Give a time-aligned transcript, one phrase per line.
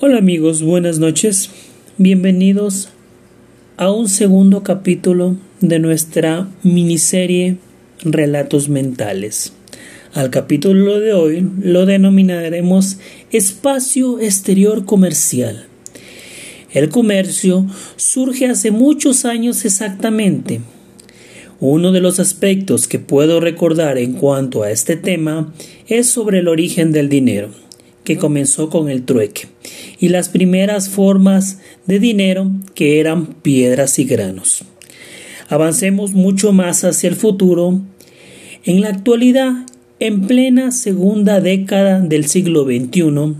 [0.00, 1.50] Hola amigos, buenas noches.
[1.98, 2.88] Bienvenidos
[3.76, 7.58] a un segundo capítulo de nuestra miniserie
[8.02, 9.52] Relatos Mentales.
[10.12, 12.96] Al capítulo de hoy lo denominaremos
[13.30, 15.66] Espacio Exterior Comercial.
[16.72, 17.64] El comercio
[17.94, 20.60] surge hace muchos años exactamente.
[21.60, 25.54] Uno de los aspectos que puedo recordar en cuanto a este tema
[25.86, 27.50] es sobre el origen del dinero
[28.04, 29.48] que comenzó con el trueque,
[29.98, 34.64] y las primeras formas de dinero que eran piedras y granos.
[35.48, 37.80] Avancemos mucho más hacia el futuro.
[38.64, 39.52] En la actualidad,
[40.00, 43.34] en plena segunda década del siglo XXI,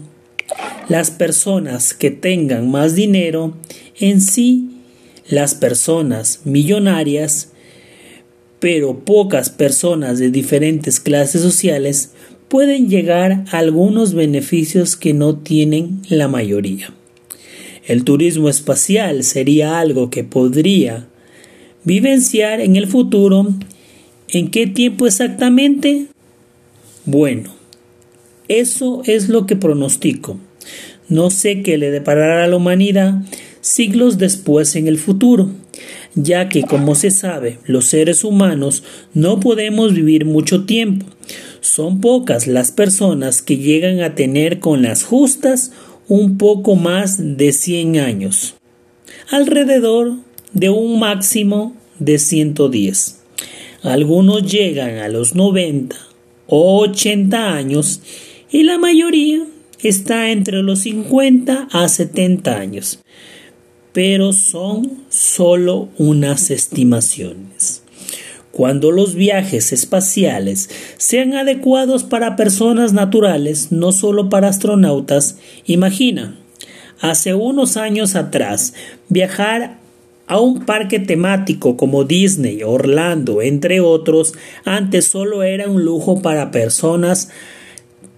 [0.89, 3.55] las personas que tengan más dinero
[3.99, 4.71] en sí,
[5.29, 7.51] las personas millonarias,
[8.61, 12.13] pero pocas personas de diferentes clases sociales
[12.49, 16.93] pueden llegar algunos beneficios que no tienen la mayoría.
[17.87, 21.07] El turismo espacial sería algo que podría
[21.85, 23.53] vivenciar en el futuro.
[24.29, 26.07] ¿En qué tiempo exactamente?
[27.05, 27.55] Bueno,
[28.49, 30.39] eso es lo que pronostico.
[31.09, 33.23] No sé qué le deparará a la humanidad
[33.61, 35.51] siglos después en el futuro,
[36.15, 38.83] ya que, como se sabe, los seres humanos
[39.15, 41.07] no podemos vivir mucho tiempo,
[41.61, 45.73] son pocas las personas que llegan a tener con las justas
[46.09, 48.55] un poco más de 100 años,
[49.31, 50.15] alrededor
[50.53, 53.21] de un máximo de 110.
[53.83, 55.97] Algunos llegan a los 90
[56.47, 58.01] o 80 años
[58.51, 59.45] y la mayoría
[59.83, 63.01] está entre los 50 a 70 años,
[63.95, 67.85] pero son solo unas estimaciones.
[68.51, 76.37] Cuando los viajes espaciales sean adecuados para personas naturales, no solo para astronautas, imagina,
[77.01, 78.75] hace unos años atrás,
[79.09, 79.79] viajar
[80.27, 86.51] a un parque temático como Disney, Orlando, entre otros, antes solo era un lujo para
[86.51, 87.31] personas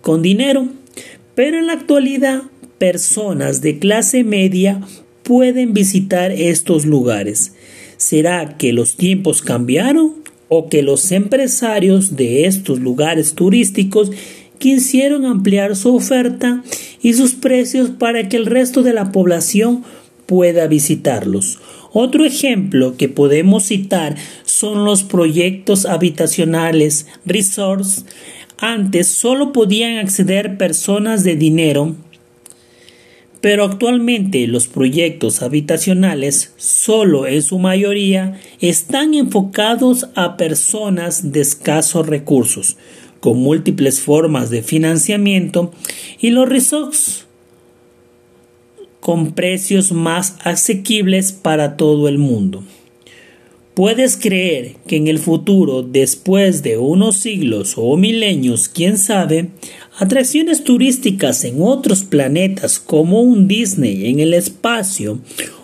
[0.00, 0.69] con dinero,
[1.34, 2.45] pero en la actualidad
[2.79, 4.81] personas de clase media
[5.26, 7.53] pueden visitar estos lugares.
[7.98, 10.26] ¿Será que los tiempos cambiaron?
[10.48, 14.10] o que los empresarios de estos lugares turísticos
[14.59, 16.62] quisieron ampliar su oferta
[17.03, 19.82] y sus precios para que el resto de la población
[20.26, 21.58] pueda visitarlos.
[21.93, 28.04] Otro ejemplo que podemos citar son los proyectos habitacionales, resorts.
[28.58, 31.97] Antes solo podían acceder personas de dinero
[33.47, 42.09] pero actualmente los proyectos habitacionales solo en su mayoría están enfocados a personas de escasos
[42.09, 42.77] recursos,
[43.21, 45.71] con múltiples formas de financiamiento
[46.19, 47.27] y los resorts
[48.99, 52.65] con precios más asequibles para todo el mundo.
[53.75, 59.51] ¿Puedes creer que en el futuro, después de unos siglos o milenios, quién sabe,
[59.97, 65.21] atracciones turísticas en otros planetas como un Disney en el espacio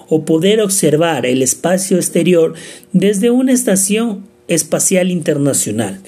[0.09, 2.55] o poder observar el espacio exterior
[2.93, 6.01] desde una estación espacial internacional?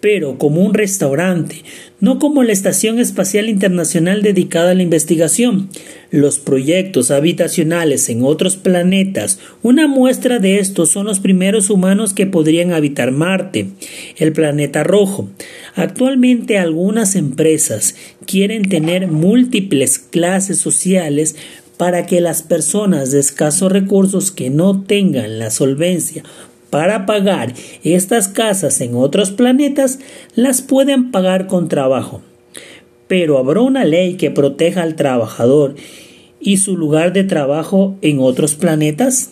[0.00, 1.64] pero como un restaurante,
[2.00, 5.68] no como la Estación Espacial Internacional dedicada a la investigación.
[6.10, 12.26] Los proyectos habitacionales en otros planetas, una muestra de esto son los primeros humanos que
[12.26, 13.68] podrían habitar Marte,
[14.16, 15.28] el planeta rojo.
[15.74, 17.94] Actualmente algunas empresas
[18.26, 21.36] quieren tener múltiples clases sociales
[21.76, 26.24] para que las personas de escasos recursos que no tengan la solvencia
[26.70, 29.98] para pagar estas casas en otros planetas
[30.34, 32.20] las pueden pagar con trabajo.
[33.06, 35.76] Pero habrá una ley que proteja al trabajador
[36.40, 39.30] y su lugar de trabajo en otros planetas.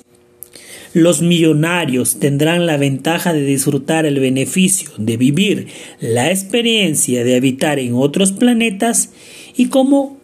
[0.95, 5.67] Los millonarios tendrán la ventaja de disfrutar el beneficio de vivir
[6.01, 9.11] la experiencia de habitar en otros planetas
[9.57, 10.17] y como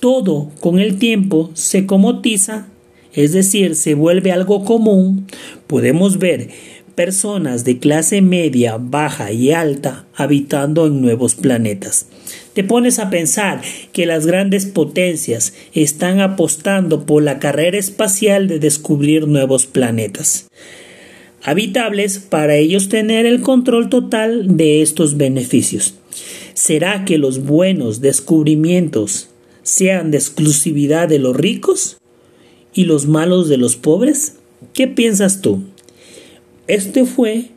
[0.00, 2.66] todo con el tiempo se comotiza,
[3.14, 5.26] es decir, se vuelve algo común,
[5.66, 6.48] podemos ver
[6.94, 12.06] personas de clase media, baja y alta habitando en nuevos planetas.
[12.52, 13.62] Te pones a pensar
[13.92, 20.46] que las grandes potencias están apostando por la carrera espacial de descubrir nuevos planetas
[21.44, 25.94] habitables para ellos tener el control total de estos beneficios.
[26.54, 29.28] ¿Será que los buenos descubrimientos
[29.62, 31.98] sean de exclusividad de los ricos?
[32.74, 34.34] Y los malos de los pobres?
[34.72, 35.62] ¿Qué piensas tú?
[36.66, 37.50] Este fue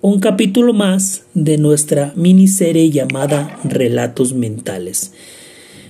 [0.00, 5.12] un capítulo más de nuestra miniserie llamada Relatos Mentales.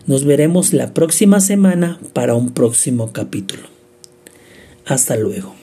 [0.07, 3.63] Nos veremos la próxima semana para un próximo capítulo.
[4.85, 5.56] Hasta luego.